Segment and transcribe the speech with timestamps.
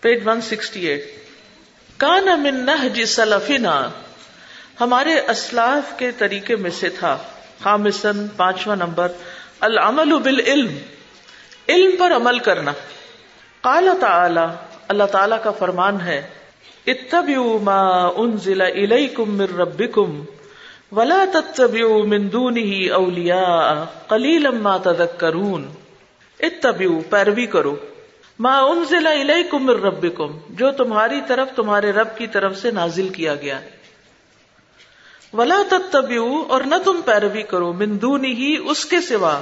[0.00, 1.04] Page one sixty eight.
[1.96, 3.90] کان من نہج سلفنا۔
[4.80, 7.18] ہمارے اسلاف کے طریقے میں سے تھا۔
[7.62, 9.08] خامسن پانچواں نمبر۔
[9.60, 10.78] العمل بالعلم۔
[11.68, 12.72] علم پر عمل کرنا۔
[13.60, 14.40] قال تعالی۔
[14.88, 16.26] اللہ تعالی کا فرمان ہے۔
[16.86, 20.24] اتبعوا ما انزل الیکم من ربکم۔
[20.92, 25.70] ولا تتبعوا من دونه اولیاء۔ قلیلا ما تذکرون۔
[26.40, 27.76] اتبعوا، پیروی کرو۔
[28.38, 33.34] ما انزل الیکم من ربکم، جو تمہاری طرف، تمہارے رب کی طرف سے نازل کیا
[33.34, 33.60] گیا۔
[35.32, 38.32] ولا تتبعوا، اور نہ تم پیروی کرو، من دونه
[38.70, 39.40] اس کے سوا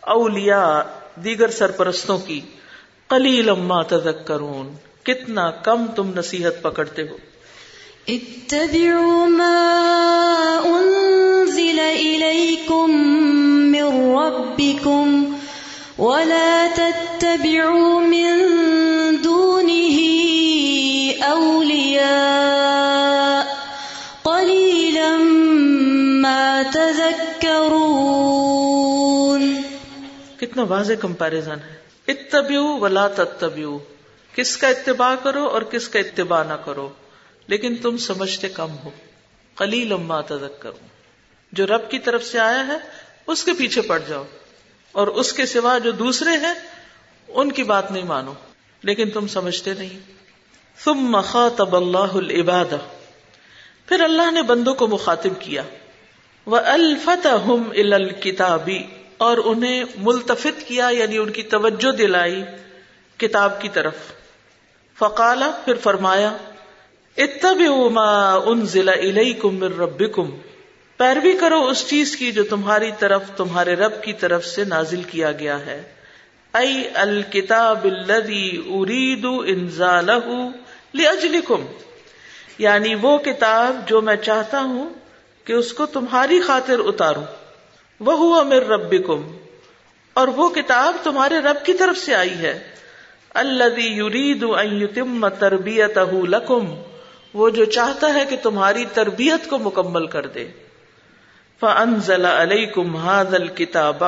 [0.00, 0.80] اولیاء،
[1.24, 2.40] دیگر سرپرستوں کی۔
[3.08, 7.16] قلیل ما تذکرون، کتنا کم تم نصیحت پکڑتے ہو۔
[8.08, 9.72] اتبعوا ما
[10.64, 12.90] انزل الیکم
[13.70, 15.37] من ربکم
[15.98, 18.40] ولا تتبعوا من
[19.24, 19.98] دونه
[21.30, 23.42] اولیاء
[24.22, 25.16] قلیلا
[26.20, 29.62] ما تذکرون
[30.40, 31.76] کتنا واضح کمپیرزن ہے۔
[32.08, 33.78] اتبعوا ولا تتبعوا۔
[34.34, 36.88] کس کا اتباع کرو اور کس کا اتباع نہ کرو۔
[37.46, 38.90] لیکن تم سمجھتے کم ہو۔
[39.54, 40.86] قلیل ما تذکرون
[41.52, 42.78] جو رب کی طرف سے آیا ہے،
[43.26, 44.24] اس کے پیچھے پڑ جاؤ۔
[44.92, 46.54] اور اس کے سوا جو دوسرے ہیں،
[47.28, 48.32] ان کی بات نہیں مانو۔
[48.82, 49.98] لیکن تم سمجھتے نہیں۔
[50.84, 52.74] ثم خاطب اللہ العباد
[53.86, 55.62] پھر اللہ نے بندوں کو مخاطب کیا۔
[56.46, 58.82] وہ الفتحم الکتابی
[59.18, 62.44] اور انہیں ملتفت کیا یعنی ان کی توجہ دلائی
[63.16, 63.94] کتاب کی طرف۔
[64.98, 66.36] فقالا، پھر فرمایا،
[67.16, 70.30] اتبعوا ما انزل الیکم من ربکم۔
[70.98, 75.32] پیروی کرو اس چیز کی جو تمہاری طرف، تمہارے رب کی طرف سے نازل کیا
[75.32, 75.82] گیا ہے۔
[76.52, 80.48] ائی الکتاب الذی ارید انزالہ
[80.94, 81.66] لاجلکم
[82.58, 84.88] یعنی وہ کتاب جو میں چاہتا ہوں
[85.44, 87.24] کہ اس کو تمہاری خاطر اتاروں۔
[88.00, 89.36] وہ ہوا مر ربکم۔
[90.14, 92.70] اور وہ کتاب تمہارے رب کی طرف سے آئی ہے۔
[93.34, 96.74] الذی یرید ان یتم تربیتہ لکم۔
[97.34, 100.67] وہ جو چاہتا ہے کہ تمہاری تربیت کو مکمل کر دے۔
[101.60, 104.06] فَأَنزَلَ عَلَيْكُمْ هَذَا الْكِتَابَ،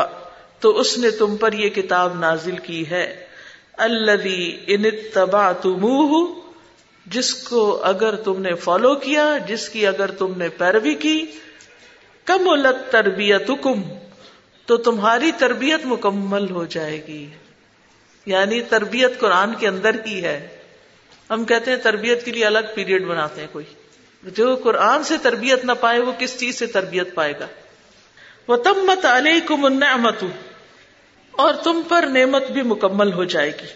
[0.61, 3.27] تو اس نے تم پر یہ کتاب نازل کی ہے۔
[3.73, 6.35] الَّذِي إِنِ اتَّبَعْتُمُوهُ،
[7.07, 11.27] جس کو اگر تم نے فالو کیا، جس کی اگر تم نے پیروی کی۔
[12.25, 13.83] کملت تربیتکم
[14.67, 17.27] تو تمہاری تربیت مکمل ہو جائے گی۔
[18.27, 20.49] یعنی تربیت قرآن کے اندر کی ہے۔
[21.31, 23.65] ہم کہتے ہیں تربیت کے لیے الگ پیریڈ بناتے ہیں کوئی۔
[24.23, 27.47] جو قرآن سے تربیت نہ پائے، وہ کس چیز سے تربیت پائے گا؟
[28.49, 30.27] وہ تمت علیہ کو
[31.31, 33.67] اور تم پر نعمت بھی مکمل ہو جائے گی۔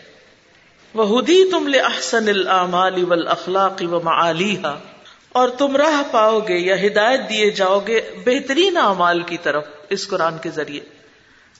[0.94, 4.78] وہ ہدی تم لے احسن العمال اخلاق و معلیحا
[5.28, 10.08] اور تم راہ پاؤ گے یا ہدایت دیے جاؤ گے بہترین اعمال کی طرف اس
[10.08, 10.80] قرآن کے ذریعے۔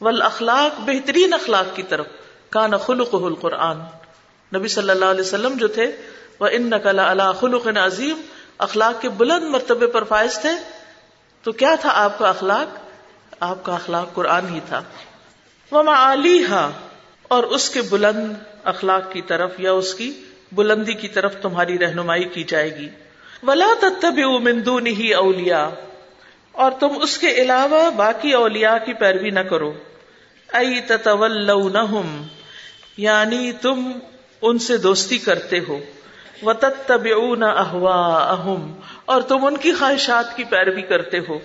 [0.01, 2.07] ول اخلاق بہترین اخلاق کی طرف۔
[2.51, 3.77] کا نخلق القرآن۔
[4.57, 5.93] نبی صلی اللہ علیہ وسلم جو تھے
[6.41, 8.21] وہ ان نقل اللہ خلق عظیم
[8.59, 10.51] اخلاق کے بلند مرتبے پر فائز تھے،
[11.43, 12.79] تو کیا تھا آپ کا اخلاق؟
[13.41, 14.83] آپ کا اخلاق قرآن ہی تھا۔
[15.73, 16.71] وما علیحا
[17.23, 18.33] اور اس کے بلند
[18.65, 22.89] اخلاق کی طرف یا اس کی بلندی کی طرف تمہاری رہنمائی کی جائے گی۔
[23.43, 25.71] ولا تب مندو ہی اولیا
[26.53, 29.73] اور تم اس کے علاوہ باقی اولیا کی پیروی نہ کرو۔
[30.53, 31.51] ائی تطول
[32.97, 33.91] یعنی تم
[34.43, 35.79] ان سے دوستی کرتے ہو۔
[36.45, 37.09] و تب
[37.43, 41.39] احوا اہم اور تم ان کی خواہشات کی پیروی کرتے ہو۔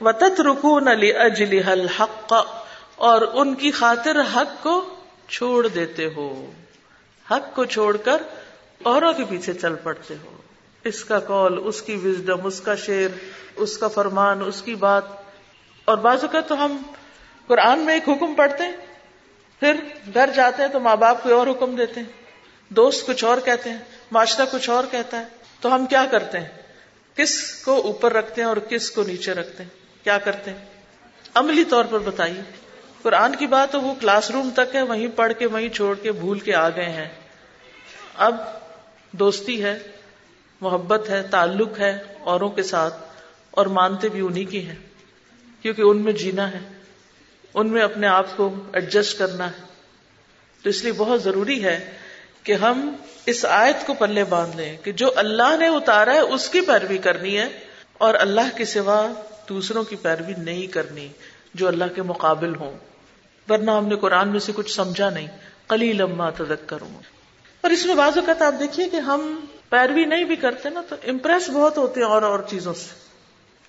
[0.00, 0.88] و تت رکون
[2.00, 2.34] حق
[2.96, 4.94] اور ان کی خاطر حق کو
[5.28, 6.52] چھوڑ دیتے ہو۔
[7.30, 8.22] حق کو چھوڑ کر
[8.82, 10.36] اوروں کے پیچھے چل پڑتے ہو۔
[10.84, 13.24] اس کا کال اس کی وزڈم اس کا شعر،
[13.56, 15.02] اس کا فرمان، اس کی بات۔
[15.84, 16.82] اور بعض اوقات تو ہم
[17.46, 18.76] قرآن میں ایک حکم پڑھتے ہیں،
[19.60, 19.72] پھر
[20.14, 22.06] گھر جاتے ہیں تو ماں باپ کوئی اور حکم دیتے ہیں،
[22.68, 23.78] دوست کچھ اور کہتے ہیں۔
[24.10, 25.24] معاشرہ کچھ اور کہتا ہے،
[25.60, 26.48] تو ہم کیا کرتے ہیں؟
[27.14, 29.70] کس کو اوپر رکھتے ہیں اور کس کو نیچے رکھتے ہیں؟
[30.04, 30.64] کیا کرتے ہیں؟
[31.34, 32.42] عملی طور پر بتائیے۔
[33.02, 36.40] قرآن کی بات وہ کلاس روم تک ہے، وہیں پڑھ کے، وہیں چھوڑ کے، بھول
[36.40, 37.08] کے آ گئے ہیں۔
[38.14, 38.36] اب
[39.12, 39.78] دوستی ہے،
[40.60, 42.94] محبت ہے، تعلق ہے اوروں کے ساتھ،
[43.50, 44.74] اور مانتے بھی انہیں کی ہیں۔
[45.62, 46.58] کیونکہ ان میں جینا ہے،
[47.54, 49.66] ان میں اپنے آپ کو ایڈجسٹ کرنا ہے۔
[50.62, 51.98] تو اس لیے بہت ضروری ہے
[52.46, 52.96] کہ ہم
[53.26, 56.98] اس آیت کو پلے باندھ لیں کہ جو اللہ نے اتارا ہے، اس کی پیروی
[56.98, 57.48] کرنی ہے
[57.98, 59.06] اور اللہ کے سوا
[59.48, 61.08] دوسروں کی پیروی نہیں کرنی
[61.54, 62.78] جو اللہ کے مقابل ہوں۔
[63.48, 65.26] ورنہ ہم نے قرآن میں سے کچھ سمجھا نہیں۔
[65.68, 66.88] کلی لما تدک کروں
[67.60, 70.96] اور اس میں بعض اوقات آپ دیکھیے کہ ہم پیروی نہیں بھی کرتے نا، تو
[71.06, 73.06] امپریس بہت ہوتے ہیں اور اور چیزوں سے۔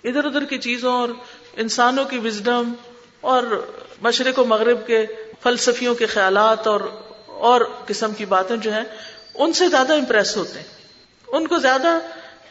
[0.10, 1.10] ادھر ادھر کی چیزوں اور
[1.54, 2.74] انسانوں کی وزڈم
[3.22, 3.68] اور
[4.02, 5.06] مشرق و مغرب کے
[5.44, 6.82] فلسفیوں کے خیالات اور
[7.40, 8.84] اور قسم کی باتیں جو ہیں،
[9.36, 10.66] ان سے زیادہ امپریس ہوتے ہیں۔
[11.28, 12.00] ان کو زیادہ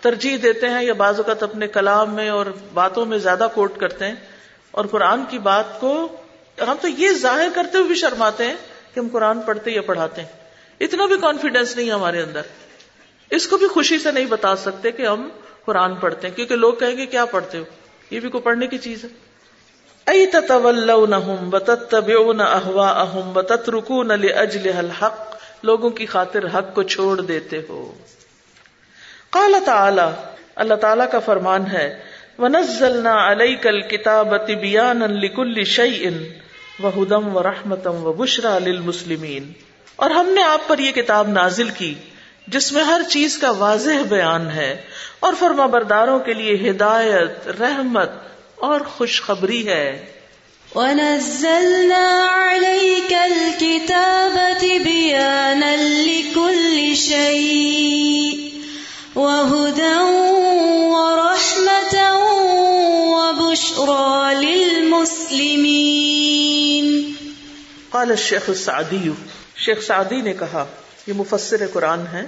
[0.00, 4.06] ترجیح دیتے ہیں یا بعض اوقات اپنے کلام میں اور باتوں میں زیادہ کوٹ کرتے
[4.06, 4.14] ہیں۔
[4.70, 6.16] اور قرآن کی بات کو
[6.68, 8.54] ہم تو یہ ظاہر کرتے ہوئے بھی شرماتے ہیں
[8.94, 10.28] کہ ہم قرآن پڑھتے یا پڑھاتے ہیں۔
[10.80, 12.40] اتنا بھی کانفیڈینس نہیں ہمارے اندر۔
[13.30, 15.28] اس کو بھی خوشی سے نہیں بتا سکتے کہ ہم
[15.64, 17.64] قرآن پڑھتے ہیں، کیونکہ لوگ کہیں گے، کیا پڑھتے ہو؟
[18.10, 19.25] یہ بھی کوئی پڑھنے کی چیز ہے۔
[20.06, 27.92] ائی تتولونہم وتتبعون اہواءہم وتترکون لاجلها الحق؟ لوگوں کی خاطر حق کو چھوڑ دیتے ہو۔
[29.30, 32.02] قال تعالی، اللہ تعالی کا فرمان ہے،
[32.38, 36.12] وَنَزَّلْنَا عَلَيْكَ الْكِتَابَ تِبِيَانًا لِكُلِّ شَيْءٍ
[36.82, 39.44] وَهُدًى وَرَحْمَةً وَبُشْرَى لِلْمُسْلِمِينَ۔
[39.96, 41.94] اور ہم نے آپ پر یہ کتاب نازل کی،
[42.46, 44.82] جس میں ہر چیز کا واضح بیان ہے۔
[45.20, 48.10] اور فرما برداروں کے لیے ہدایت، رحمت
[48.56, 50.04] اور خوشخبری ہے۔
[50.74, 58.58] ونزلنا عليك الكتاب تبيانا لكل شيء
[59.14, 59.96] وهدى
[60.86, 61.96] ورحمة
[63.08, 67.12] وبشرى للمسلمين۔
[67.90, 69.10] قال الشیخ السعدی
[69.56, 70.64] شیخ سعدی نے کہا
[71.06, 72.22] یہ مفسر قرآن ہے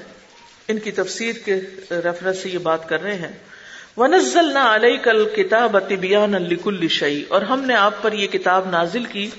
[0.69, 1.61] ان کی تفسیر کے
[1.91, 3.58] ریفرنس سے یہ بات کر رہے ہیں۔
[3.99, 9.31] ونزلنا علیک الکتاب تبیانا لکل شیء اور ہم نے آپ پر یہ کتاب نازل کی،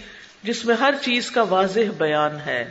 [0.44, 2.70] جس میں ہر چیز کا واضح بیان ہے۔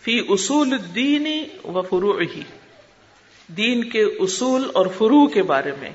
[0.00, 2.40] فی اصول الدین و فروعہ
[3.48, 5.90] دین کے اصول اور فروع کے بارے میں۔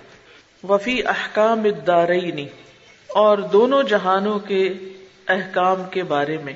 [0.64, 2.48] وفی احکام الدارین
[3.08, 4.74] اور دونوں جہانوں کے
[5.28, 6.54] احکام کے بارے میں۔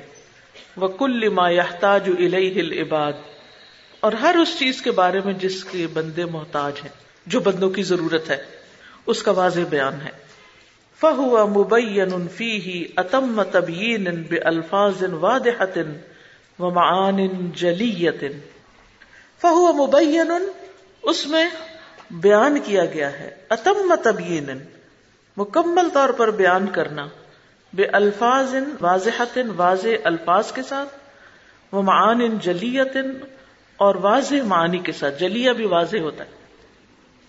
[0.76, 3.12] وکل ما یحتاج الیہ العباد۔
[4.00, 7.82] اور ہر اس چیز کے بارے میں جس کے بندے محتاج ہیں۔ جو بندوں کی
[7.82, 8.42] ضرورت ہے،
[9.06, 10.22] اس کا واضح بیان ہے۔
[11.00, 15.80] فہو مبین فیہ اتم تبیین بالفاظ واضحۃ
[16.58, 18.24] ومعان جلیت
[19.40, 20.30] فہو مبین،
[21.02, 21.44] اس میں
[22.10, 24.50] بیان کیا گیا ہے۔ اتم تبیین،
[25.36, 27.08] مکمل طور پر بیان کرنا۔
[27.72, 30.88] بے الفاظ واضح واضح الفاظ کے ساتھ۔
[31.72, 32.96] وہ معان جلیت
[33.76, 36.41] اور واضح معنی کے ساتھ۔ جلیہ بھی واضح ہوتا ہے۔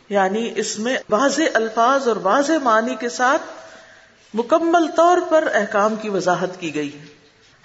[0.10, 3.42] یعنی اس میں واضح الفاظ اور واضح معنی کے ساتھ
[4.34, 7.06] مکمل طور پر احکام کی وضاحت کی گئی ہے۔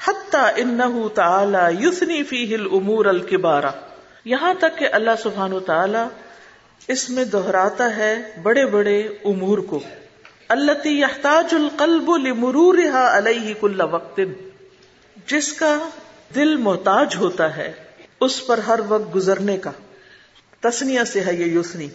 [0.04, 3.70] حتی انہو تعالی یثنی فیہ الامور الکبارہ
[4.24, 5.98] یہاں تک کہ اللہ سبحانہ تعالی
[6.88, 9.80] اس میں دہراتا ہے بڑے بڑے امور کو۔
[10.48, 14.20] التی یحتاج القلب لمرورها علیہ کل وقت۔
[15.26, 15.78] جس کا
[16.34, 17.72] دل محتاج ہوتا ہے،
[18.20, 19.70] اس پر ہر وقت گزرنے کا۔
[20.60, 21.88] تسنیہ سے ہے یہ یوسنی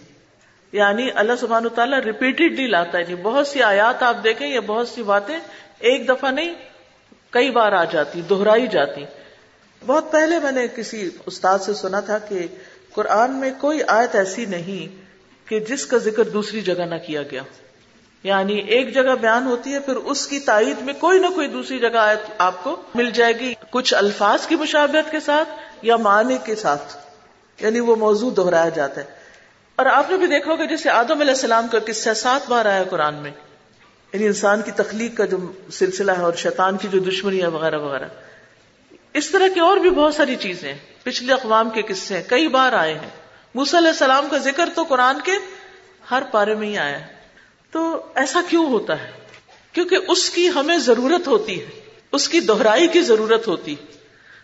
[0.74, 5.02] یعنی اللہ سبحانہ تعالیٰ ریپیٹڈلی لاتا ہے۔ بہت سی آیات آپ دیکھیں یا بہت سی
[5.02, 5.38] باتیں
[5.78, 6.54] ایک دفعہ نہیں،
[7.30, 9.04] کئی بار آ جاتی، دہرائی جاتی۔
[9.86, 12.46] بہت پہلے میں نے کسی استاد سے سنا تھا کہ
[12.92, 15.04] قرآن میں کوئی آیت ایسی نہیں
[15.48, 17.42] کہ جس کا ذکر دوسری جگہ نہ کیا گیا۔
[18.22, 21.78] یعنی ایک جگہ بیان ہوتی ہے، پھر اس کی تائید میں کوئی نہ کوئی دوسری
[21.78, 25.48] جگہ آیت آپ کو مل جائے گی کچھ الفاظ کی مشابہت کے ساتھ
[25.82, 26.96] یا معنی کے ساتھ۔
[27.60, 29.23] یعنی وہ موضوع دہرایا جاتا ہے۔
[29.76, 32.84] اور آپ نے بھی دیکھا ہوگا جیسے آدم علیہ السلام کا قصہ سات بار آیا
[32.84, 33.30] قرآن میں۔
[34.12, 37.78] یعنی انسان کی تخلیق کا جو سلسلہ ہے اور شیطان کی جو دشمنی ہے وغیرہ
[37.78, 38.08] وغیرہ۔
[39.12, 42.94] اس طرح کی اور بھی بہت ساری چیزیں پچھلے اقوام کے قصے کئی بار آئے
[42.94, 43.08] ہیں۔
[43.54, 45.32] موسی علیہ السلام کا ذکر تو قرآن کے
[46.10, 47.06] ہر پارے میں ہی آیا ہے۔
[47.70, 49.10] تو ایسا کیوں ہوتا ہے؟
[49.72, 51.66] کیونکہ اس کی ہمیں ضرورت ہوتی ہے۔
[52.12, 53.74] اس کی دوہرائی کی ضرورت ہوتی۔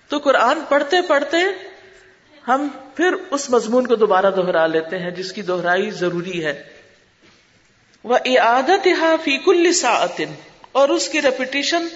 [0.08, 1.36] تو قرآن پڑھتے پڑھتے
[2.48, 6.62] ہم پھر اس مضمون کو دوبارہ دوہرا لیتے ہیں جس کی دوہرائی ضروری ہے۔
[8.04, 8.88] وہ عادت
[9.24, 10.34] فیق الساطن
[10.72, 11.86] اور اس کی ریپیٹیشن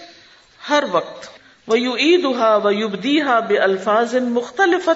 [0.70, 1.28] ہر وقت۔
[1.66, 4.88] وہ یو عید ہا و یوبدی ہا بے الفاظ مختلف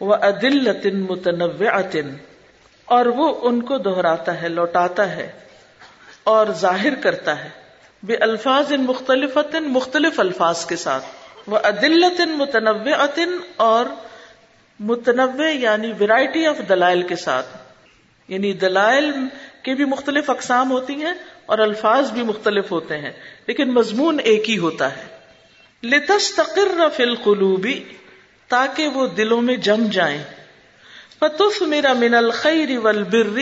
[0.00, 1.66] و عدل متنوع
[2.84, 5.32] اور وہ ان کو دوہراتا ہے، لوٹاتا ہے
[6.24, 7.48] اور ظاہر کرتا ہے۔
[8.02, 11.04] بے الفاظ ان مختلف مختلف الفاظ کے ساتھ۔
[11.46, 13.06] وہ عدلت متنوع
[13.56, 13.86] اور
[14.82, 17.46] متنوع یعنی ویرائٹی آف دلائل کے ساتھ۔
[18.28, 19.12] یعنی دلائل
[19.62, 21.12] کی بھی مختلف اقسام ہوتی ہیں
[21.46, 23.10] اور الفاظ بھی مختلف ہوتے ہیں،
[23.46, 25.02] لیکن مضمون ایک ہی ہوتا ہے۔
[25.82, 27.84] لتس تقر فل قلوبی
[28.48, 30.24] تاکہ وہ دلوں میں جم جائیں۔
[31.18, 33.38] فتف میرا من الخیر والبر،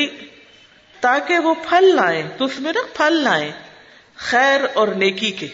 [1.01, 3.53] تاکہ وہ پھل لائیں۔ تف میرا پھل لائیں،
[4.17, 5.47] خیر اور نیکی کے۔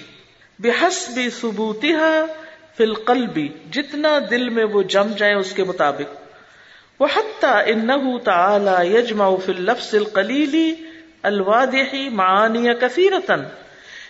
[0.59, 2.25] بحسب ثبوتها
[2.77, 6.27] فل قلبی، جتنا دل میں وہ جم جائے اس کے مطابق۔
[7.01, 10.75] وہ حتیٰ ان تعالی یجما فل لفظ القلیلی
[11.23, 13.43] الوادی معانی کثیرتن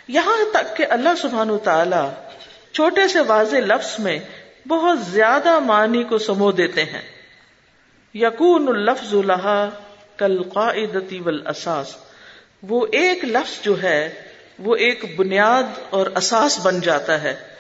[0.09, 2.31] یہاں تک کہ اللہ سبحان تعالی
[2.73, 4.19] چھوٹے سے واضح لفظ میں
[4.69, 7.03] بہت زیادہ معنی کو سمو دیتے ہیں۔
[8.15, 9.69] یقون الفظ الحا
[10.17, 11.97] کل قاعدتی والاساس۔
[12.63, 14.23] وہ ایک لفظ جو ہے،
[14.59, 17.56] وہ ایک بنیاد اور اساس بن جاتا ہے۔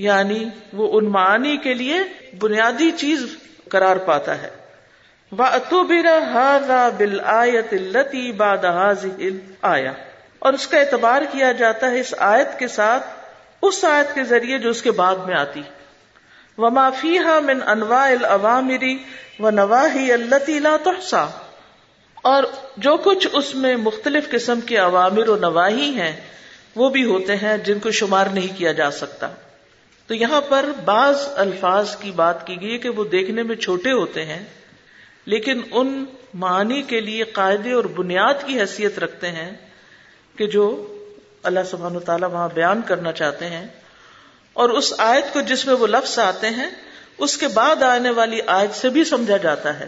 [0.00, 1.98] یعنی وہ ان معانی کے لیے
[2.38, 3.26] بنیادی چیز
[3.68, 4.50] قرار پاتا ہے۔
[6.96, 8.64] بل آیت التی باد
[9.62, 9.92] آیا
[10.38, 13.06] اور اس کا اعتبار کیا جاتا ہے اس آیت کے ساتھ،
[13.62, 15.62] اس آیت کے ذریعے جو اس کے بعد میں آتی۔
[16.58, 18.98] و معافی من انواع العوامری
[19.40, 21.26] و نواحی التی لا تحصا
[22.14, 22.42] اور
[22.76, 26.20] جو کچھ اس میں مختلف قسم کے عوامر و نواحی ہیں،
[26.76, 29.28] وہ بھی ہوتے ہیں جن کو شمار نہیں کیا جا سکتا۔
[30.10, 34.24] تو یہاں پر بعض الفاظ کی بات کی گئی کہ وہ دیکھنے میں چھوٹے ہوتے
[34.24, 34.44] ہیں،
[35.24, 39.52] لیکن ان معنی کے لیے قاعدے اور بنیاد کی حیثیت رکھتے ہیں
[40.36, 40.94] کہ جو
[41.42, 43.66] اللہ سبحان و تعالیٰ وہاں بیان کرنا چاہتے ہیں۔
[44.52, 46.70] اور اس آیت کو جس میں وہ لفظ آتے ہیں،
[47.18, 49.86] اس کے بعد آنے والی آیت سے بھی سمجھا جاتا ہے۔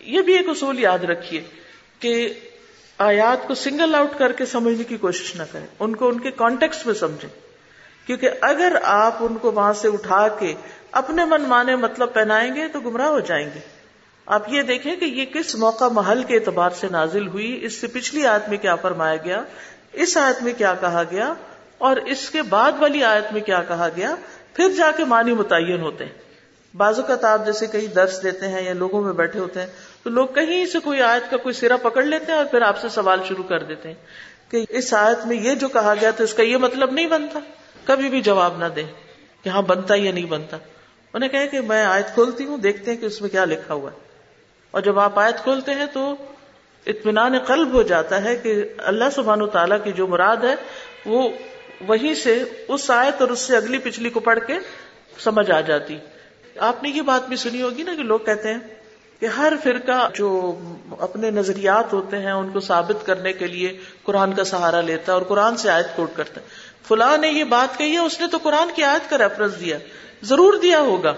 [0.00, 1.42] یہ بھی ایک اصول یاد رکھیے
[2.00, 2.32] کہ
[2.98, 6.30] آیات کو سنگل آؤٹ کر کے سمجھنے کی کوشش نہ کریں، ان کو ان کے
[6.30, 7.46] کانٹیکس میں سمجھیں۔
[8.06, 10.54] کیونکہ اگر آپ ان کو وہاں سے اٹھا کے
[10.90, 13.60] اپنے من مانے مطلب پہنائیں گے تو گمراہ ہو جائیں گے۔
[14.26, 17.86] آپ یہ دیکھیں کہ یہ کس موقع محل کے اعتبار سے نازل ہوئی، اس سے
[17.86, 19.42] پچھلی آیت میں کیا فرمایا گیا،
[19.92, 21.34] اس آیت میں کیا کہا گیا،
[21.78, 24.14] اور اس کے بعد والی آیت میں کیا کہا گیا،
[24.54, 26.12] پھر جا کے معنی متعین ہوتے ہیں۔
[26.76, 29.66] بازو کا آپ جیسے کہیں درس دیتے ہیں یا لوگوں میں بیٹھے ہوتے ہیں،
[30.04, 32.80] تو لوگ کہیں سے کوئی آیت کا کوئی سرا پکڑ لیتے ہیں اور پھر آپ
[32.80, 33.94] سے سوال شروع کر دیتے ہیں
[34.48, 37.38] کہ اس آیت میں یہ جو کہا گیا تو اس کا یہ مطلب نہیں بنتا۔
[37.86, 38.86] کبھی بھی جواب نہ دیں
[39.44, 40.56] کہ ہاں بنتا یا نہیں بنتا۔
[41.12, 43.90] انہیں کہیں کہ میں آیت کھولتی ہوں، دیکھتے ہیں کہ اس میں کیا لکھا ہوا
[43.92, 43.96] ہے۔
[44.70, 46.14] اور جب آپ آیت کھولتے ہیں تو
[46.86, 50.54] اطمینان قلب ہو جاتا ہے کہ اللہ سبحان و تعالیٰ کی جو مراد ہے،
[51.06, 51.28] وہ
[51.88, 54.54] وہیں سے اس آیت اور اس سے اگلی پچھلی کو پڑھ کے
[55.18, 55.98] سمجھ آ جاتی۔
[56.58, 58.60] آپ نے یہ بات بھی سنی ہوگی نا کہ لوگ کہتے ہیں
[59.20, 60.58] کہ ہر فرقہ جو
[60.98, 65.18] اپنے نظریات ہوتے ہیں، ان کو ثابت کرنے کے لیے قرآن کا سہارا لیتا ہے
[65.18, 66.46] اور قرآن سے آیت کوٹ کرتا ہے۔
[66.88, 69.78] فلاں نے یہ بات کہی ہے، اس نے تو قرآن کی آیت کا ریفرنس دیا۔
[70.22, 71.14] ضرور دیا ہوگا۔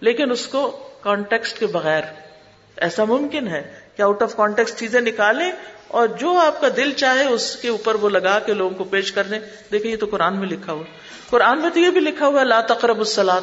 [0.00, 2.02] لیکن اس کو کانٹیکسٹ کے بغیر
[2.76, 5.52] ایسا ممکن ہے کہ آؤٹ آف کانٹیکس چیزیں نکالیں
[5.88, 9.12] اور جو آپ کا دل چاہے اس کے اوپر وہ لگا کے لوگوں کو پیش
[9.12, 9.38] کر دیں۔
[9.72, 10.84] دیکھیں، یہ تو قرآن میں لکھا ہوا
[11.30, 13.40] قرآن میں تو یہ بھی لکھا ہوا لا تقرب السلاد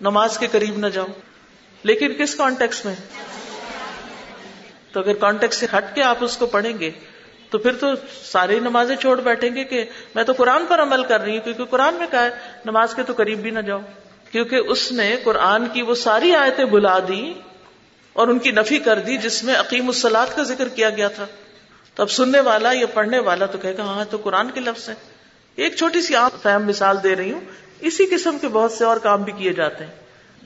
[0.00, 1.06] نماز کے قریب نہ جاؤ۔
[1.82, 2.94] لیکن کس کانٹیکس میں؟
[4.92, 6.90] تو اگر کانٹیکس سے ہٹ کے آپ اس کو پڑھیں گے
[7.54, 7.86] تو پھر تو
[8.24, 9.84] ساری نمازیں چھوڑ بیٹھیں گے کہ
[10.14, 12.30] میں تو قرآن پر عمل کر رہی ہوں، کیونکہ قرآن میں کہا ہے،
[12.64, 13.80] نماز کے تو قریب بھی نہ جاؤ۔
[14.32, 17.32] کیونکہ اس نے قرآن کی وہ ساری آیتیں بلا دی
[18.12, 21.26] اور ان کی نفی کر دی جس میں عقیم السلاد کا ذکر کیا گیا تھا۔
[21.94, 24.88] تو اب سننے والا یا پڑھنے والا تو کہے گا ہاں تو قرآن کے لفظ
[24.88, 24.94] ہے
[25.54, 27.40] ایک چھوٹی سی آپ فہم مثال دے رہی ہوں۔
[27.80, 29.92] اسی قسم کے بہت سے اور کام بھی کیے جاتے ہیں۔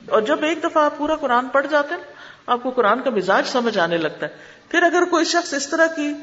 [0.09, 2.01] اور جب ایک دفعہ آپ پورا قرآن پڑھ جاتے ہیں،
[2.45, 5.87] آپ کو قرآن کا مزاج سمجھ آنے لگتا ہے۔ پھر اگر کوئی شخص اس طرح
[5.87, 6.13] کی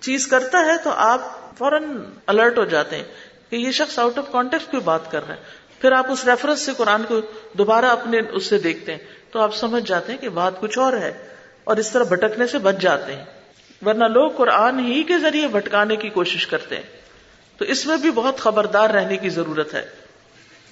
[0.00, 1.20] چیز کرتا ہے تو آپ
[1.58, 1.84] فوراً
[2.26, 3.04] الرٹ ہو جاتے ہیں
[3.50, 5.40] کہ یہ شخص آؤٹ آف کانٹیکٹ کی بات کر رہا ہے۔
[5.80, 7.20] پھر آپ اس ریفرنس سے قرآن کو
[7.52, 8.98] دوبارہ اپنے اس سے دیکھتے ہیں۔
[9.30, 11.28] تو آپ سمجھ جاتے ہیں کہ بات کچھ اور ہے
[11.64, 13.24] اور اس طرح بھٹکنے سے بچ جاتے ہیں۔
[13.86, 16.82] ورنہ لوگ قرآن ہی کے ذریعے بھٹکانے کی کوشش کرتے ہیں۔
[17.58, 19.86] تو اس میں بھی بہت خبردار رہنے کی ضرورت ہے۔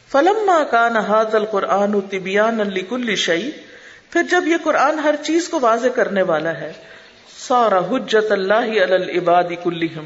[0.09, 3.51] فلم کا نہاد القرآن طبیان علی کل شعی
[4.11, 6.73] پھر جب یہ قرآن ہر چیز کو واضح کرنے والا ہے
[7.35, 10.05] سارا حجت اللہ العبادی کلیم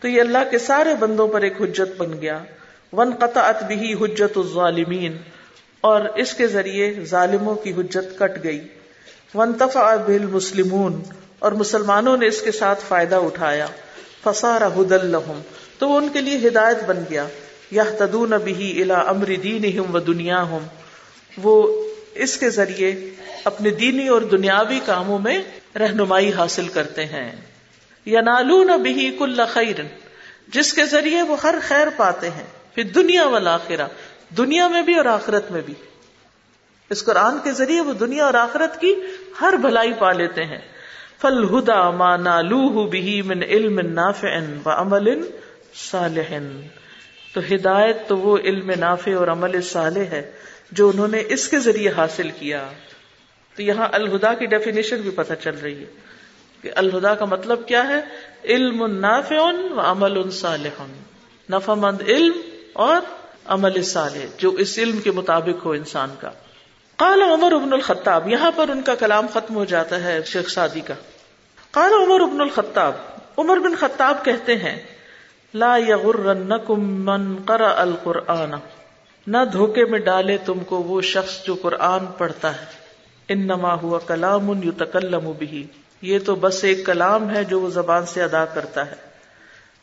[0.00, 2.38] تو یہ اللہ کے سارے بندوں پر ایک حجت بن گیا۔
[2.92, 5.16] ون قطع بھی حجت الظالمین۔
[5.80, 8.68] اور اس کے ذریعے ظالموں کی حجت کٹ گئی۔
[9.34, 11.02] ون تفا بل مسلمون
[11.38, 13.66] اور مسلمانوں نے اس کے ساتھ فائدہ اٹھایا۔
[14.24, 15.40] فسارا ہد الحم
[15.78, 17.26] تو وہ ان کے لیے ہدایت بن گیا۔
[17.70, 20.60] یا تدون بھی الا امر دین و دنیا ہوں
[21.42, 22.94] وہ اس کے ذریعے
[23.44, 25.38] اپنے دینی اور دنیاوی کاموں میں
[25.78, 27.32] رہنمائی حاصل کرتے ہیں۔
[28.04, 29.82] یا نالون بھی کل خیر،
[30.48, 33.58] جس کے ذریعے وہ ہر خیر پاتے ہیں پھر دنیا والا
[34.36, 35.74] دنیا میں بھی اور آخرت میں بھی۔
[36.90, 38.94] اس قرآن کے ذریعے وہ دنیا اور آخرت کی
[39.40, 40.58] ہر بھلائی پا لیتے ہیں۔
[41.20, 45.30] فل ہدا مانا لوہ بھی من علم نافع و عمل
[45.74, 46.38] صالح۔
[47.34, 50.32] تو ہدایت تو وہ علم نافع اور عمل صالح ہے
[50.72, 52.68] جو انہوں نے اس کے ذریعے حاصل کیا۔
[53.56, 55.84] تو یہاں الہدا کی ڈیفینیشن بھی پتہ چل رہی ہے
[56.62, 58.00] کہ الہدا کا مطلب کیا ہے؟
[58.44, 60.82] علم نافع و عمل صالح
[61.50, 62.32] نفع مند علم
[62.72, 62.96] اور
[63.44, 66.30] عمل صالح، جو اس علم کے مطابق ہو انسان کا۔
[66.96, 70.80] قال عمر ابن الخطاب، یہاں پر ان کا کلام ختم ہو جاتا ہے شیخ سعدی
[70.80, 70.94] کا۔
[71.70, 72.92] قال عمر ابن الخطاب،
[73.38, 74.82] عمر بن خطاب کہتے ہیں،
[75.54, 78.54] لا یغرنکم من قرأ القرآن۔
[79.26, 82.81] نہ دھوکے میں ڈالے تم کو وہ شخص جو قرآن پڑھتا ہے۔
[83.28, 85.60] انما ہوا کلام ان یتکلم به،
[86.02, 89.12] یہ تو بس ایک کلام ہے جو وہ زبان سے ادا کرتا ہے۔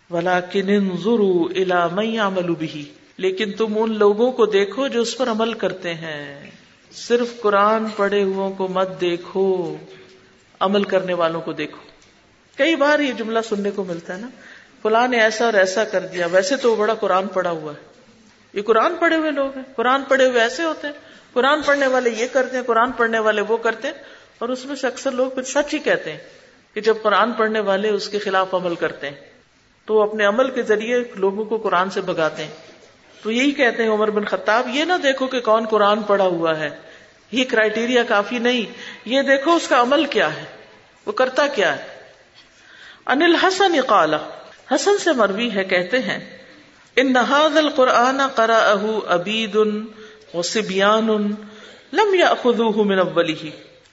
[0.09, 2.81] ولیکن انظروا الى من يعمل به،
[3.17, 6.49] لیکن تم ان لوگوں کو دیکھو جو اس پر عمل کرتے ہیں۔
[6.91, 9.75] صرف قرآن پڑھے ہو کو مت دیکھو،
[10.59, 11.77] عمل کرنے والوں کو دیکھو۔
[12.57, 14.27] کئی بار یہ جملہ سننے کو ملتا ہے نا،
[14.81, 17.87] فلاں نے ایسا اور ایسا کر دیا، ویسے تو وہ بڑا قرآن پڑھا ہوا ہے۔
[18.53, 22.09] یہ قرآن پڑھے ہوئے لوگ ہیں، قرآن پڑھے ہوئے ایسے ہوتے ہیں۔ قرآن پڑھنے والے
[22.09, 23.95] یہ کرتے ہیں، قرآن پڑھنے والے وہ کرتے ہیں،
[24.37, 26.17] اور اس میں سے اکثر لوگ پھر سچ ہی کہتے ہیں
[26.75, 29.15] کہ جب قرآن پڑھنے والے اس کے خلاف عمل کرتے ہیں،
[29.87, 32.51] تو وہ اپنے عمل کے ذریعے لوگوں کو قرآن سے بگاتے ہیں۔
[33.23, 36.57] تو یہی کہتے ہیں عمر بن خطاب، یہ نہ دیکھو کہ کون قرآن پڑا ہوا
[36.59, 36.69] ہے۔
[37.31, 38.71] یہ کرائٹیریا کافی نہیں،
[39.05, 40.43] یہ دیکھو اس کا عمل کیا ہے،
[41.05, 41.83] وہ کرتا کیا ہے۔
[43.05, 44.13] انل حسن قال،
[44.71, 46.19] حسن سے مروی ہے، کہتے ہیں،
[46.95, 49.55] ان نہاد القرآن کرا اہ ابید
[50.33, 51.07] و سبیان
[51.93, 53.49] لم یا خدو من اولی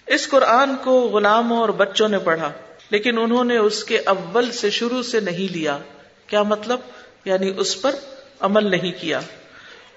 [0.07, 2.53] اس قرآن کو غلاموں اور بچوں نے پڑھا،
[2.91, 5.79] لیکن انہوں نے اس کے اول سے شروع سے نہیں لیا۔
[6.27, 6.81] کیا مطلب؟
[7.25, 7.95] یعنی اس پر
[8.41, 9.21] عمل نہیں کیا۔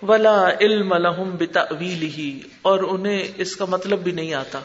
[0.01, 4.59] ولا علم لہم بتاویلہ اور انہیں اس کا مطلب بھی نہیں آتا۔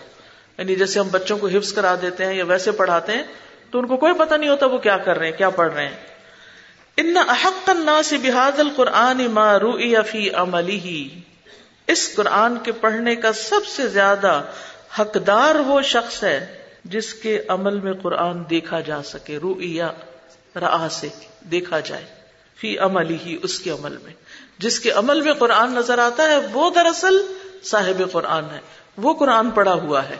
[0.59, 3.23] یعنی جیسے ہم بچوں کو حفظ کرا دیتے ہیں یا ویسے پڑھاتے ہیں،
[3.71, 5.85] تو ان کو کوئی پتہ نہیں ہوتا وہ کیا کر رہے ہیں، کیا پڑھ رہے
[5.85, 5.95] ہیں۔
[6.97, 11.07] ان احق الناس بهذا القرآن ما رؤي في عمله
[11.87, 14.43] اس قرآن کے پڑھنے کا سب سے زیادہ
[15.01, 19.91] حقدار وہ شخص ہے جس کے عمل میں قرآن دیکھا جا سکے رویا
[20.57, 21.09] را سے
[21.51, 22.05] دیکھا جائے۔
[22.57, 24.13] فی عمل ہی اس کے عمل میں۔
[24.59, 28.61] جس کے عمل میں قرآن نظر آتا ہے، وہ دراصل صاحب قرآن ہے۔
[28.97, 30.17] وہ قرآن پڑا ہوا ہے۔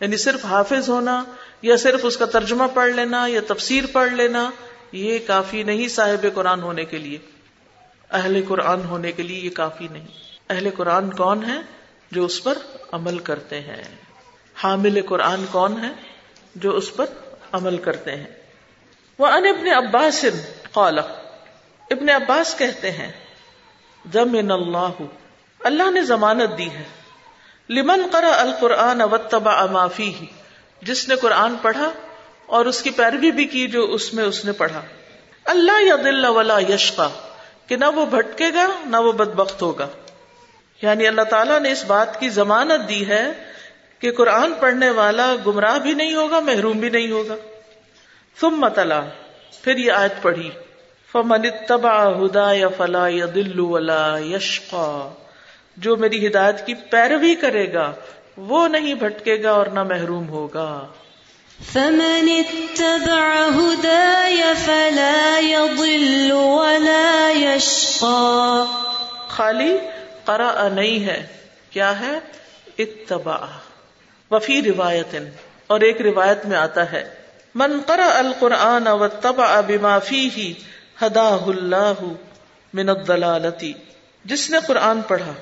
[0.00, 1.24] یعنی صرف حافظ ہونا،
[1.62, 4.50] یا صرف اس کا ترجمہ پڑھ لینا، یا تفسیر پڑھ لینا،
[4.92, 7.18] یہ کافی نہیں صاحب قرآن ہونے کے لیے۔
[8.10, 11.58] اہل قرآن ہونے کے لیے یہ کافی نہیں۔ اہل قرآن کون ہے
[12.10, 12.58] جو اس پر
[12.92, 13.82] عمل کرتے ہیں؟
[14.62, 15.90] حامل قرآن کون ہے
[16.54, 17.06] جو اس پر
[17.52, 18.30] عمل کرتے ہیں؟
[19.18, 20.24] وہ ان ابن عباس
[20.72, 20.98] قال،
[21.90, 23.10] ابن عباس کہتے ہیں
[24.12, 25.02] ضمن اللہ
[25.60, 26.84] اللہ نے ضمانت دی ہے،
[27.68, 30.24] لمن قرأ القرآن واتبع ما فیہ،
[30.82, 31.92] جس نے قرآن پڑھا
[32.46, 34.80] اور اس کی پیروی بھی کی جو اس میں اس نے پڑھا۔
[35.44, 37.08] اللہ یا ولا یشقا
[37.66, 39.88] کہ نہ وہ بھٹکے گا، نہ وہ بدبخت ہوگا۔
[40.82, 43.32] یعنی اللہ تعالیٰ نے اس بات کی ضمانت دی ہے
[43.98, 47.34] کہ قرآن پڑھنے والا گمراہ بھی نہیں ہوگا محروم بھی نہیں ہوگا۔
[48.40, 49.00] ثم متلا
[49.62, 50.50] پھر یہ آیت پڑھی۔
[51.12, 55.12] فمن اتبع ہدا یا فلا یا دلو ولا یشقا
[55.76, 57.92] جو میری ہدایت کی پیروی کرے گا
[58.36, 60.86] وہ نہیں بھٹکے گا اور نہ محروم ہوگا۔
[61.72, 68.64] فمن اتبع هداي فلا يضل ولا يشقى۔
[69.28, 69.78] خالی
[70.24, 71.26] قرأ نہیں ہے۔
[71.70, 72.18] کیا ہے؟
[72.78, 73.36] اتبع
[74.30, 75.16] وفی روایت۔
[75.66, 77.14] اور ایک روایت میں آتا ہے۔
[77.54, 80.50] من قرأ القرآن واتبع بما فيه
[81.06, 82.12] هداه الله
[82.74, 83.72] من الضلالتی۔
[84.24, 85.32] جس نے قرآن پڑھا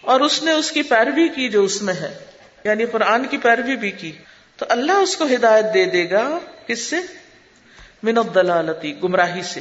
[0.00, 2.18] اور اس نے اس کی پیروی کی جو اس میں ہے
[2.64, 4.12] یعنی قرآن کی پیروی بھی کی،
[4.56, 6.96] تو اللہ اس کو ہدایت دے دے گا کس سے؟
[8.02, 9.60] من الضلالتی، گمراہی سے۔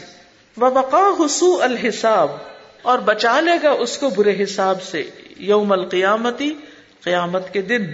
[0.58, 2.32] وبقا حسو الحساب۔
[2.82, 6.54] اور بچا لے گا اس کو برے حساب سے یوم القیامتی،
[7.04, 7.86] قیامت کے دن۔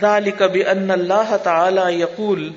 [0.00, 2.52] ذالک بان اللہ تعالی یقول۔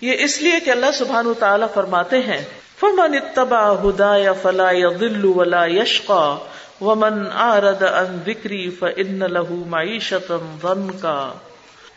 [0.00, 2.44] یہ اس لیے کہ اللہ سبحانہ تعالی فرماتے ہیں،
[2.80, 6.36] فمن اتبع هدايا فلا يضل ولا يشقى۔
[6.80, 11.32] ومن اعرض عن ذکری فان له معيشة ضنكا۔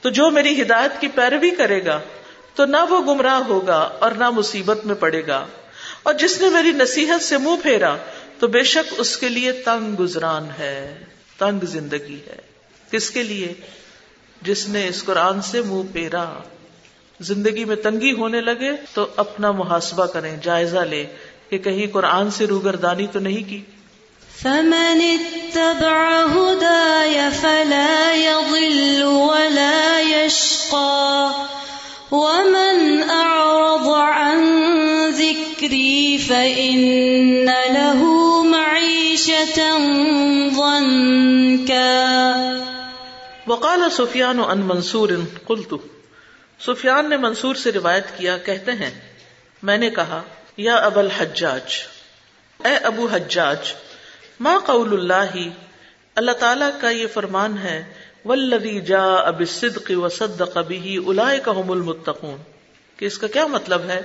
[0.02, 2.00] تو جو میری ہدایت کی پیروی کرے گا،
[2.56, 5.46] تو نہ وہ گمراہ ہوگا اور نہ مصیبت میں پڑے گا۔
[6.04, 7.96] اور جس نے میری نصیحت سے منہ پھیرا
[8.44, 11.04] تو بے شک اس کے لیے تنگ گزران ہے،
[11.38, 12.36] تنگ زندگی ہے۔
[12.92, 13.54] کس کے لیے؟
[14.42, 16.34] جس نے اس قرآن سے منہ پھیرا۔
[17.20, 21.06] زندگی میں تنگی ہونے لگے تو اپنا محاسبہ کریں، جائزہ لے
[21.50, 23.62] کہ کہیں قرآن سے روگردانی تو نہیں کی۔
[24.42, 26.26] فمن اتبع
[27.42, 31.63] فلا يضل ولا يشقى۔
[32.14, 34.40] ومن أعرض عن
[35.10, 38.02] ذكري فإن له
[38.44, 39.78] معيشة
[40.56, 41.94] ضنكا
[43.48, 45.10] وقال سفیان ان منصور
[45.46, 45.74] قلت
[46.60, 48.92] سفیان نے منصور سے روایت کیا، کہتے ہیں،
[49.64, 50.22] میں نے کہا،
[50.58, 51.82] یا ابل حجاج
[52.66, 53.74] اے ابو حجاج،
[54.40, 55.36] ما قول اللہ
[56.16, 57.84] اللہ تعالی کا یہ فرمان ہے
[58.26, 62.38] ولدی جا اب صدق و صد کبھی الا کا المتقون۔
[62.98, 64.02] کہ اس کا کیا مطلب ہے؟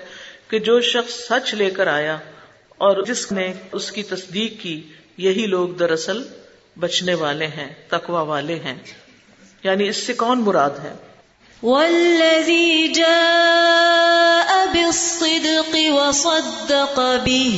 [0.48, 2.18] کہ جو شخص سچ لے کر آیا
[2.70, 4.82] اور جس نے اس کی تصدیق کی،
[5.16, 6.22] یہی لوگ دراصل
[6.78, 8.74] بچنے والے ہیں تقوا والے ہیں۔
[9.64, 10.94] یعنی اس سے کون مراد ہے؟
[11.62, 17.56] والذي جاء بالصدق وصدق به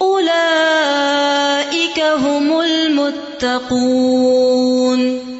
[0.00, 5.35] أولئك هم المتقون۔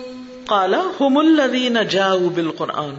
[0.47, 2.95] قال، هم الذين جاءوا بالقرآن.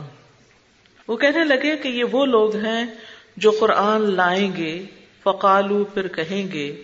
[1.07, 2.85] وہ کہنے لگے کہ یہ وہ لوگ ہیں
[3.37, 4.85] جو قرآن لائیں گے
[5.23, 6.83] فقالو پھر کہیں گے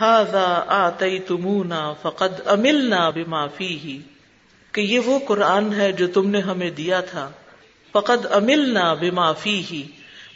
[0.00, 3.98] ہاضا آتی تمونا فقد املنا بما فیہ
[4.74, 7.30] کہ یہ وہ قرآن ہے جو تم نے ہمیں دیا تھا،
[7.92, 9.82] فقد املنا بما فیہ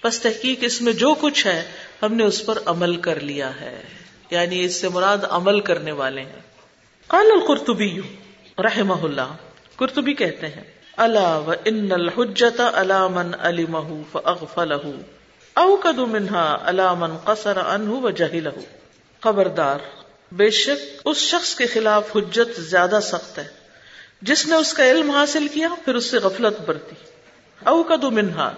[0.05, 1.71] بس تحقیق اس میں جو کچھ ہے،
[2.03, 3.83] ہم نے اس پر عمل کر لیا ہے۔
[4.31, 6.41] یعنی اس سے مراد عمل کرنے والے ہیں۔
[7.07, 8.01] قال القرطبی
[8.59, 9.46] رحمہ اللہ۔
[9.77, 10.65] قرطبی کہتے ہیں
[10.97, 14.75] اللہ و ان الحجت علا من علمہ فاغفلہ،
[15.55, 18.49] او قد منها علا من قصر عنہ وجہلہ
[19.21, 19.79] خبردار،
[20.33, 23.47] بے شک اس شخص کے خلاف حجت زیادہ سخت ہے۔
[24.23, 26.95] جس نے اس کا علم حاصل کیا، پھر اس سے غفلت برتی۔
[27.67, 28.53] او قد منها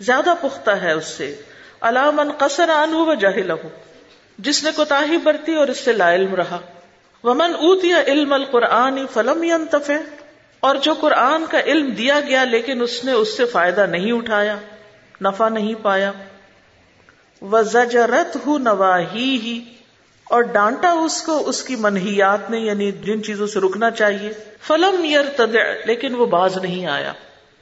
[0.00, 1.42] زیادہ پختہ ہے اس سے۔
[1.80, 3.52] علامن قصر عنہ وجہلہ
[4.38, 6.58] جس نے کوتاہی برتی اور اس سے لا علم رہا۔
[7.24, 9.94] ومن اوتی علم القرآن فلم ينتفع
[10.64, 14.56] اور جو قرآن کا علم دیا گیا لیکن اس نے اس سے فائدہ نہیں اٹھایا،
[15.20, 16.12] نفع نہیں پایا۔
[17.42, 19.64] وزجرت ہوں نواہی ہی
[20.24, 24.32] اور ڈانٹا اس کو، اس کی منہیات نے یعنی جن چیزوں سے رکنا چاہیے۔
[24.66, 25.46] فلم یر
[25.86, 27.12] لیکن وہ باز نہیں آیا۔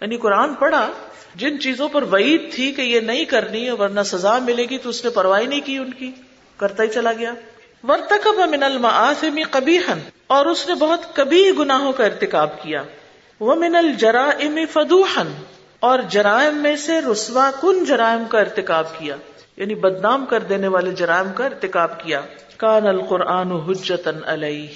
[0.00, 0.88] یعنی قرآن پڑھا،
[1.34, 5.04] جن چیزوں پر وعید تھی کہ یہ نہیں کرنی ورنہ سزا ملے گی تو اس
[5.04, 6.10] نے پرواہ نہیں کی ان کی۔
[6.56, 7.34] کرتا ہی چلا گیا۔
[7.88, 9.94] ورتکب من المعاصم قبیحا
[10.32, 12.82] اور اس نے بہت کبھی گناہوں کا ارتکاب کیا۔
[13.40, 15.22] وہ من الجرائم فدوحا،
[15.80, 19.16] اور جرائم میں سے رسوا کن جرائم کا ارتکاب کیا؟
[19.56, 22.20] یعنی بدنام کر دینے والے جرائم کا ارتکاب کیا۔
[22.56, 24.66] کان القرآن حجتا علیہ،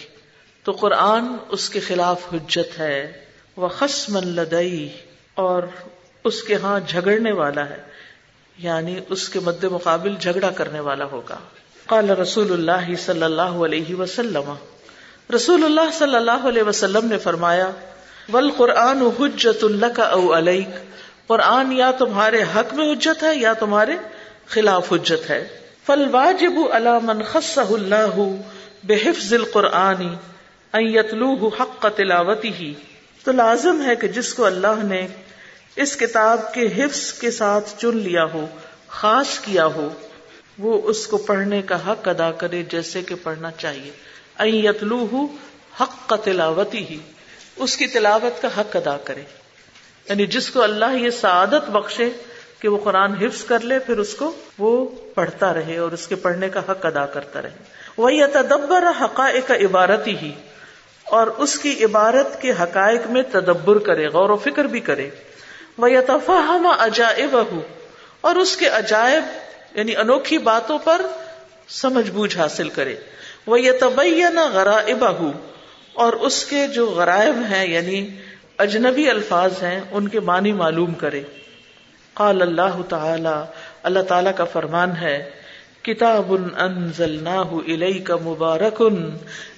[0.64, 3.12] تو قرآن اس کے خلاف حجت ہے۔
[3.56, 4.88] وہ خسم لدئی
[5.34, 5.62] اور
[6.24, 7.82] اس کے ہاں جھگڑنے والا ہے۔
[8.58, 11.38] یعنی اس کے مد مقابل جھگڑا کرنے والا ہوگا۔
[11.86, 14.54] قال رسول اللہ صلی اللہ علیہ وسلم
[15.34, 17.70] رسول اللہ صلی اللہ علیہ وسلم نے فرمایا
[18.32, 20.68] ول قرآن حجت اللہ کا او علیک
[21.26, 23.92] قرآن یا تمہارے حق میں حجت ہے یا تمہارے
[24.46, 25.48] خلاف حجت ہے۔
[25.86, 28.20] فل واجب علامن خص اللہ
[28.84, 30.14] بحفظ القرآن
[30.74, 32.74] یتلوہ حق تلاوتی ہی
[33.24, 35.06] تو لازم ہے کہ جس کو اللہ نے
[35.76, 38.46] اس کتاب کے حفظ کے ساتھ چن لیا ہو،
[38.88, 39.88] خاص کیا ہو،
[40.58, 43.90] وہ اس کو پڑھنے کا حق ادا کرے جیسے کہ پڑھنا چاہیے۔
[45.80, 46.98] حق کا تلاوتی ہی
[47.56, 49.22] اس کی تلاوت کا حق ادا کرے۔
[50.08, 52.10] یعنی جس کو اللہ یہ سعادت بخشے
[52.60, 56.14] کہ وہ قرآن حفظ کر لے، پھر اس کو وہ پڑھتا رہے اور اس کے
[56.14, 57.50] پڑھنے کا حق ادا کرتا رہے۔
[57.96, 60.32] وہ یہ تدبر حقائق عبارتی ہی
[61.04, 65.10] اور اس کی عبارت کے حقائق میں تدبر کرے، غور و فکر بھی کرے۔
[65.78, 67.36] وہ یتفہم عجائب
[68.20, 69.24] اور اس کے عجائب
[69.74, 71.06] یعنی انوکھی باتوں پر
[71.68, 72.96] سمجھ بوجھ حاصل کرے۔
[73.46, 75.04] وہ یہ یتبین غرائب
[75.92, 78.08] اور اس کے جو غرائب ہیں یعنی
[78.58, 81.22] اجنبی الفاظ ہیں، ان کے معنی معلوم کرے۔
[82.14, 83.44] قال اللہ تعالی
[83.82, 85.30] اللہ تعالی کا فرمان ہے،
[85.82, 88.82] کتاب انزلناہ الیک مبارک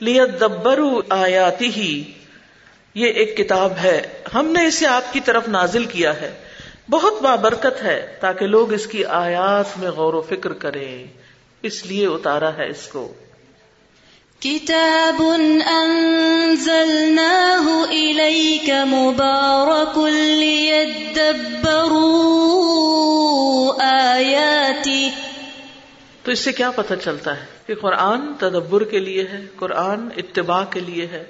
[0.01, 1.65] لیدبروا آیاتہ
[2.95, 4.03] یہ ایک کتاب ہے۔
[4.35, 6.35] ہم نے اسے آپ کی طرف نازل کیا ہے۔
[6.91, 11.07] بہت بابرکت ہے، تاکہ لوگ اس کی آیات میں غور و فکر کریں۔
[11.63, 13.15] اس لیے اتارا ہے اس کو۔
[14.41, 15.23] کتاب
[18.85, 19.99] مبارک
[23.81, 25.11] آیاتی
[26.23, 30.65] تو اس سے کیا پتہ چلتا ہے کہ قرآن تدبر کے لیے ہے، قرآن اتباع
[30.65, 31.25] کے لیے ہے،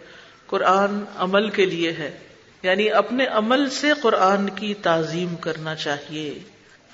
[0.46, 2.18] قرآن عمل کے لیے ہے۔
[2.62, 6.38] یعنی اپنے عمل سے قرآن کی تعظیم کرنا چاہیے۔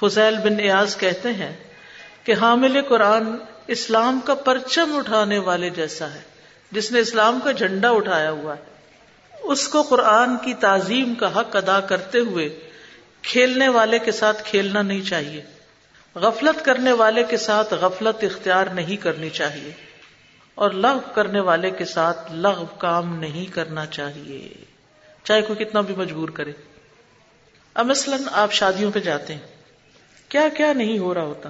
[0.00, 1.52] فضیل بن ایاز کہتے ہیں
[2.24, 3.24] کہ حامل قرآن
[3.66, 6.20] اسلام کا پرچم اٹھانے والے جیسا ہے۔
[6.70, 8.62] جس نے اسلام کا جھنڈا اٹھایا ہوا ہے۔
[9.42, 12.70] اس کو قرآن کی تعظیم کا حق ادا کرتے ہوئے
[13.22, 15.42] کھیلنے والے کے ساتھ کھیلنا نہیں چاہیے۔
[16.14, 19.72] غفلت کرنے والے کے ساتھ غفلت اختیار نہیں کرنی چاہیے۔
[20.54, 24.64] اور لغ کرنے والے کے ساتھ لغ کام نہیں کرنا چاہیے۔
[25.24, 26.52] چاہے کوئی کتنا بھی مجبور کرے۔
[27.74, 29.40] اب مثلاً آپ شادیوں پہ جاتے ہیں۔
[30.28, 31.48] کیا کیا نہیں ہو رہا ہوتا؟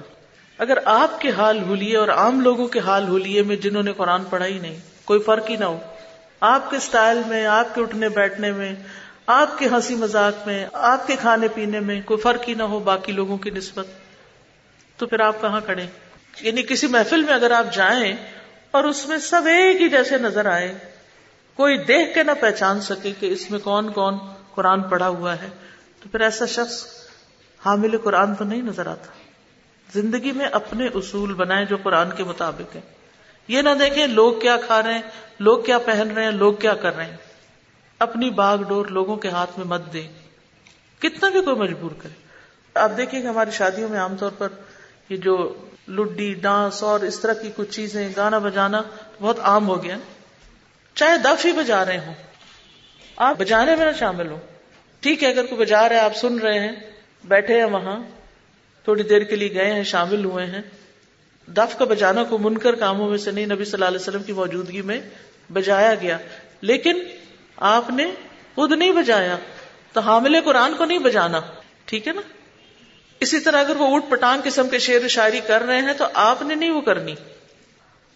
[0.57, 4.23] اگر آپ کے حال ہولیے اور عام لوگوں کے حال ہولیے میں جنہوں نے قرآن
[4.23, 5.79] پڑھا ہی نہیں، کوئی فرق ہی نہ ہو۔
[6.39, 8.75] آپ کے سٹائل میں، آپ کے اٹھنے بیٹھنے میں،
[9.27, 12.79] آپ کے ہنسی مذاق میں، آپ کے کھانے پینے میں کوئی فرق ہی نہ ہو
[12.79, 13.85] باقی لوگوں کی نسبت۔
[14.97, 15.85] تو پھر آپ کہاں کھڑے؟
[16.41, 18.15] یعنی کسی محفل میں اگر آپ جائیں
[18.71, 20.73] اور اس میں سب ایک ہی جیسے نظر آئے،
[21.53, 24.17] کوئی دیکھ کے نہ پہچان سکے کہ اس میں کون کون
[24.55, 25.49] قرآن پڑھا ہوا ہے۔
[26.03, 26.85] تو پھر ایسا شخص
[27.65, 29.24] حامل قرآن تو نہیں نظر آتا۔
[29.95, 32.81] زندگی میں اپنے اصول بنائے جو قرآن کے مطابق ہیں۔
[33.47, 35.01] یہ نہ دیکھیں لوگ کیا کھا رہے ہیں،
[35.39, 37.17] لوگ کیا پہن رہے ہیں، لوگ کیا کر رہے ہیں۔
[37.99, 40.07] اپنی باغ ڈور لوگوں کے ہاتھ میں مت دیں۔
[40.99, 42.13] کتنا بھی کوئی مجبور کرے۔
[42.75, 44.47] آپ دیکھیں کہ ہماری شادیوں میں عام طور پر
[45.09, 45.53] یہ جو
[45.87, 48.81] لڈی، ڈانس اور اس طرح کی کچھ چیزیں، گانا بجانا
[49.21, 49.97] بہت عام ہو گیا۔
[50.95, 52.13] چاہے دف ہی بجا رہے ہوں،
[53.15, 54.39] آپ بجانے میں نہ شامل ہو
[54.99, 56.75] ٹھیک ہے، اگر کوئی بجا رہے آپ سن رہے ہیں،
[57.23, 57.99] بیٹھے ہیں وہاں
[58.85, 60.61] تھوڑی دیر کے لیے گئے ہیں، شامل ہوئے ہیں۔
[61.47, 64.33] دف کا بجانا کو منکر کاموں میں سے نہیں، نبی صلی اللہ علیہ وسلم کی
[64.33, 65.01] موجودگی میں
[65.53, 66.17] بجایا گیا۔
[66.61, 66.99] لیکن
[67.57, 68.05] آپ نے
[68.55, 69.37] خود نہیں بجایا،
[69.93, 71.41] تو حامل قرآن کو نہیں بجانا۔
[71.85, 72.21] ٹھیک ہے نا؟
[73.19, 76.05] اسی طرح اگر وہ اٹھ پٹانگ قسم کے شعر و شاعری کر رہے ہیں، تو
[76.13, 77.15] آپ نے نہیں وہ کرنی۔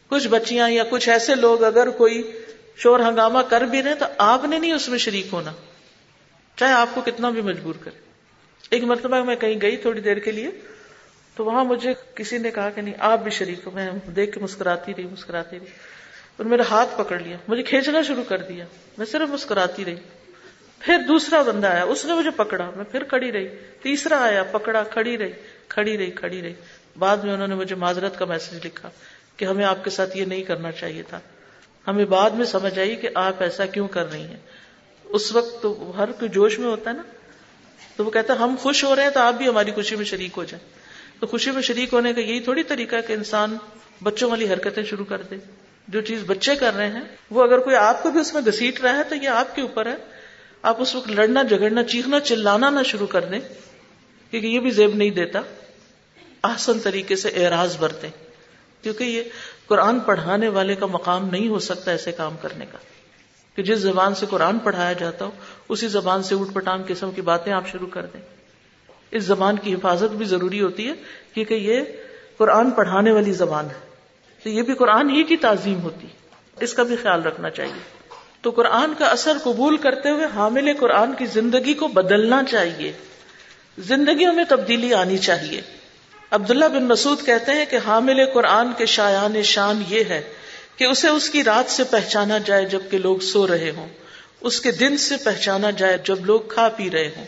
[0.09, 2.31] کچھ بچیاں یا کچھ ایسے لوگ اگر کوئی
[2.77, 5.51] شور ہنگامہ کر بھی رہے تو آپ نے نہیں اس میں شریک ہونا۔
[6.55, 8.08] چاہے آپ کو کتنا بھی مجبور کرے۔
[8.69, 10.49] ایک مرتبہ میں کہیں گئی تھوڑی دیر کے لیے،
[11.35, 14.39] تو وہاں مجھے کسی نے کہا کہ نہیں، آپ بھی شریک ہو، میں دیکھ کے
[14.39, 15.65] مسکراتی رہی مسکراتی رہی۔
[16.37, 18.65] اور میرا ہاتھ پکڑ لیا، مجھے کھینچنا شروع کر دیا۔
[18.97, 19.95] میں صرف مسکراتی رہی۔
[20.79, 23.47] پھر دوسرا بندہ آیا، اس نے مجھے پکڑا، میں پھر کھڑی رہی۔
[23.81, 25.31] تیسرا آیا، پکڑا، کھڑی رہی
[25.67, 26.53] کھڑی رہی کھڑی رہی۔
[26.99, 28.89] بعد میں انہوں نے مجھے معذرت کا میسج لکھا
[29.37, 31.19] کہ ہمیں آپ کے ساتھ یہ نہیں کرنا چاہیے تھا۔
[31.87, 34.37] ہمیں بعد میں سمجھ آئی کہ آپ ایسا کیوں کر رہی ہیں۔
[35.03, 37.03] اس وقت تو ہر کوئی جوش میں ہوتا ہے نا۔
[37.95, 40.05] تو وہ کہتا ہے، ہم خوش ہو رہے ہیں تو آپ بھی ہماری خوشی میں
[40.05, 40.69] شریک ہو جائیں۔
[41.19, 43.57] تو خوشی میں شریک ہونے کا یہی تھوڑی طریقہ ہے کہ انسان
[44.03, 45.35] بچوں والی حرکتیں شروع کر دے۔
[45.87, 48.81] جو چیز بچے کر رہے ہیں، وہ اگر کوئی آپ کو بھی اس میں گسیٹ
[48.81, 49.95] رہا ہے تو یہ آپ کے اوپر ہے۔
[50.61, 53.39] آپ اس وقت لڑنا، جھگڑنا، چیخنا، چلانا نہ شروع کر دیں،
[54.31, 55.39] کیونکہ یہ بھی زیب نہیں دیتا۔
[56.41, 58.09] آسن طریقے سے اعراض برتیں۔
[58.81, 59.23] کیونکہ یہ
[59.67, 62.77] قرآن پڑھانے والے کا مقام نہیں ہو سکتا ایسے کام کرنے کا۔
[63.59, 65.31] کہ جس زبان سے قرآن پڑھایا جاتا ہو،
[65.69, 68.21] اسی زبان سے اٹھ پٹانگ قسم کی باتیں آپ شروع کر دیں۔
[69.11, 70.93] اس زبان کی حفاظت بھی ضروری ہوتی ہے،
[71.33, 71.81] کیونکہ یہ
[72.37, 73.89] قرآن پڑھانے والی زبان ہے۔
[74.43, 76.07] تو یہ بھی قرآن ہی کی تعظیم ہوتی۔
[76.59, 78.09] اس کا بھی خیال رکھنا چاہیے۔
[78.41, 82.91] تو قرآن کا اثر قبول کرتے ہوئے حامل قرآن کی زندگی کو بدلنا چاہیے۔
[83.77, 85.61] زندگیوں میں تبدیلی آنی چاہیے۔
[86.31, 90.21] عبداللہ بن مسعود کہتے ہیں کہ حامل قرآن کے شایان شان یہ ہے
[90.79, 93.87] کہ اسے اس کی رات سے پہچانا جائے جبکہ لوگ سو رہے ہوں۔
[94.41, 97.25] اس کے دن سے پہچانا جائے جب لوگ کھا پی رہے ہوں۔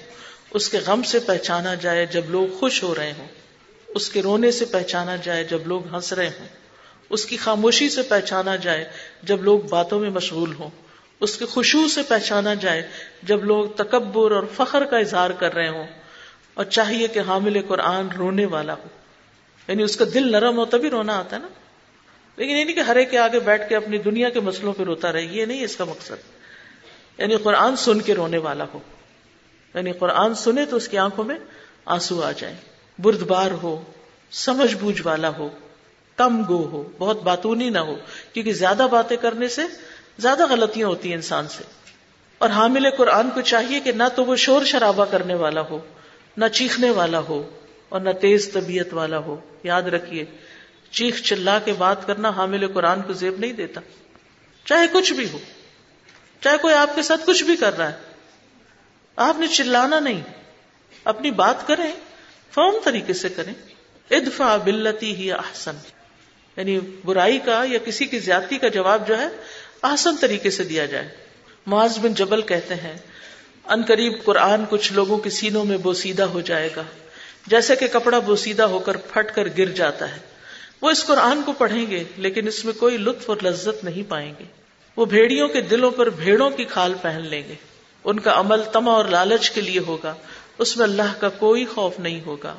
[0.51, 3.27] اس کے غم سے پہچانا جائے جب لوگ خوش ہو رہے ہوں۔
[3.87, 6.47] اس کے رونے سے پہچانا جائے جب لوگ ہنس رہے ہوں۔
[7.09, 8.89] اس کی خاموشی سے پہچانا جائے
[9.23, 10.69] جب لوگ باتوں میں مشغول ہوں۔
[11.19, 12.83] اس کے خوشبو سے پہچانا جائے
[13.23, 15.87] جب لوگ تکبر اور فخر کا اظہار کر رہے ہوں۔
[16.53, 18.87] اور چاہیے کہ حامل قرآن رونے والا ہو۔
[19.67, 21.47] یعنی اس کا دل نرم ہو تبھی رونا آتا ہے نا۔
[22.41, 25.11] لیکن یعنی کہ ہر ایک کے آگے بیٹھ کے اپنی دنیا کے مسلوں پہ روتا
[25.11, 26.13] رہے، یہ نہیں اس کا مقصد۔
[27.17, 28.79] یعنی قرآن سن کے رونے والا ہو۔
[29.73, 31.35] یعنی قرآن سنے تو اس کی آنکھوں میں
[31.85, 32.55] آنسو آ جائیں۔
[32.99, 33.83] بردبار ہو،
[34.31, 35.49] سمجھ بوجھ والا ہو،
[36.15, 37.95] کم گو ہو، بہت باتونی نہ ہو۔
[38.33, 39.61] کیونکہ زیادہ باتیں کرنے سے
[40.17, 41.63] زیادہ غلطیاں ہوتی ہیں انسان سے۔
[42.37, 45.79] اور حامل قرآن کو چاہیے کہ نہ تو وہ شور شرابہ کرنے والا ہو،
[46.37, 47.49] نہ چیخنے والا ہو
[47.89, 50.25] اور نہ تیز طبیعت والا ہو۔ یاد رکھیے
[50.91, 53.81] چیخ چلا کے بات کرنا حامل قرآن کو زیب نہیں دیتا۔
[54.65, 55.39] چاہے کچھ بھی ہو۔
[56.41, 57.97] چاہے کوئی آپ کے ساتھ کچھ بھی کر رہا ہے۔
[59.15, 60.21] آپ نے چلانا نہیں۔
[61.03, 61.91] اپنی بات کریں۔
[62.51, 63.53] فارم طریقے سے کریں۔
[64.11, 65.75] ادفا بلتی ہی احسن۔
[66.57, 69.27] یعنی برائی کا یا کسی کی زیادتی کا جواب جو ہے
[69.81, 71.09] آسن طریقے سے دیا جائے۔
[71.65, 72.97] معاذ بن جبل کہتے ہیں،
[73.65, 76.83] ان قریب قرآن کچھ لوگوں کے سینوں میں بوسیدہ ہو جائے گا۔
[77.47, 80.30] جیسے کہ کپڑا بوسیدہ ہو کر پھٹ کر گر جاتا ہے۔
[80.81, 84.33] وہ اس قرآن کو پڑھیں گے، لیکن اس میں کوئی لطف اور لذت نہیں پائیں
[84.39, 84.43] گے۔
[84.95, 87.53] وہ بھیڑیوں کے دلوں پر بھیڑوں کی کھال پہن لیں گے۔
[88.03, 90.13] ان کا عمل تما اور لالچ کے لیے ہوگا۔
[90.57, 92.55] اس میں اللہ کا کوئی خوف نہیں ہوگا۔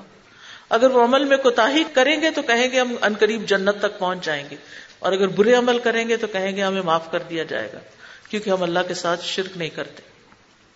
[0.69, 3.99] اگر وہ عمل میں کوتا کریں گے تو کہیں گے ہم ان قریب جنت تک
[3.99, 4.57] پہنچ جائیں گے۔
[4.99, 7.79] اور اگر برے عمل کریں گے تو کہیں گے ہمیں معاف کر دیا جائے گا،
[8.29, 10.12] کیونکہ ہم اللہ کے ساتھ شرک نہیں کرتے۔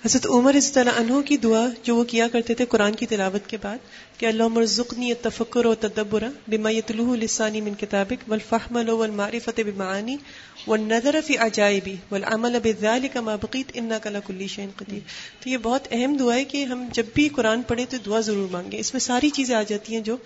[0.06, 3.46] حضرت عمر اس طرح انہوں کی دعا جو وہ کیا کرتے تھے قرآن کی تلاوت
[3.46, 3.78] کے بعد
[4.18, 9.60] کہ اللہ عمر ذکنی تفکر و تدبر بما يتلوه لسانی من کتابک والفحم لو والمعرفت
[9.66, 10.16] بمعانی
[10.66, 14.98] والنظر فی عجائبی والعمل بذالک ما بقیت انکا لکلی شین قدیر۔
[15.42, 18.48] تو یہ بہت اہم دعا ہے کہ ہم جب بھی قرآن پڑھیں تو دعا ضرور
[18.50, 20.16] مانگیں۔ اس میں ساری چیزیں آ جاتی ہیں جو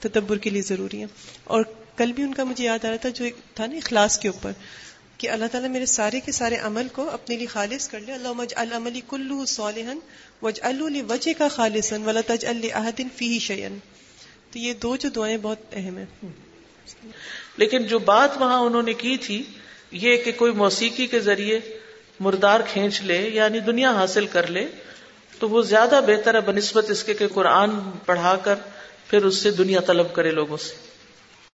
[0.00, 1.06] تدبر کے لیے ضروری ہیں۔
[1.44, 1.62] اور
[1.96, 4.28] کل بھی ان کا مجھے یاد آ رہا تھا جو ایک تھا نا اخلاص کے
[4.28, 4.52] اوپر۔
[5.20, 8.32] کہ اللہ تعالیٰ میرے سارے کے سارے عمل کو اپنے لیے خالص کر لے۔ اللہ
[8.32, 9.98] مج الملی کلو صالحن
[10.42, 10.60] وج
[11.08, 13.78] وجہ کا خالصن ولا تج الدن فی شعین
[14.50, 16.28] تو یہ دو جو دعائیں بہت اہم ہیں۔
[17.56, 19.42] لیکن جو بات وہاں انہوں نے کی تھی،
[19.90, 21.60] یہ کہ کوئی موسیقی کے ذریعے
[22.20, 24.66] مردار کھینچ لے یعنی دنیا حاصل کر لے،
[25.38, 27.70] تو وہ زیادہ بہتر ہے بنسبت اس کے کہ قرآن
[28.06, 28.54] پڑھا کر
[29.06, 30.89] پھر اس سے دنیا طلب کرے لوگوں سے۔